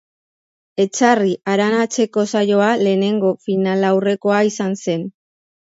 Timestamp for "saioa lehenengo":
2.37-3.37